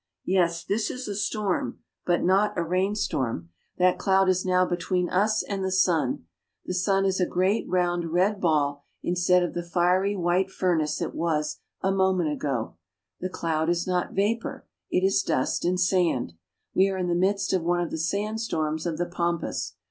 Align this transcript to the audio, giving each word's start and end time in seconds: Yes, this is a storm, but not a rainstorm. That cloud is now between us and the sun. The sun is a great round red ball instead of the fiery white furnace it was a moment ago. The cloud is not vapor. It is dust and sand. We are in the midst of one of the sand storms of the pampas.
Yes, 0.25 0.63
this 0.63 0.89
is 0.89 1.07
a 1.07 1.13
storm, 1.13 1.77
but 2.07 2.23
not 2.23 2.57
a 2.57 2.63
rainstorm. 2.63 3.49
That 3.77 3.99
cloud 3.99 4.29
is 4.29 4.43
now 4.43 4.65
between 4.65 5.11
us 5.11 5.43
and 5.43 5.63
the 5.63 5.71
sun. 5.71 6.25
The 6.65 6.73
sun 6.73 7.05
is 7.05 7.19
a 7.19 7.27
great 7.27 7.69
round 7.69 8.05
red 8.11 8.41
ball 8.41 8.83
instead 9.03 9.43
of 9.43 9.53
the 9.53 9.61
fiery 9.61 10.15
white 10.15 10.49
furnace 10.49 11.03
it 11.03 11.13
was 11.13 11.59
a 11.81 11.91
moment 11.91 12.31
ago. 12.33 12.77
The 13.19 13.29
cloud 13.29 13.69
is 13.69 13.85
not 13.85 14.13
vapor. 14.15 14.65
It 14.89 15.03
is 15.05 15.21
dust 15.21 15.63
and 15.65 15.79
sand. 15.79 16.33
We 16.73 16.89
are 16.89 16.97
in 16.97 17.07
the 17.07 17.13
midst 17.13 17.53
of 17.53 17.61
one 17.61 17.79
of 17.81 17.91
the 17.91 17.99
sand 17.99 18.41
storms 18.41 18.87
of 18.87 18.97
the 18.97 19.05
pampas. 19.05 19.75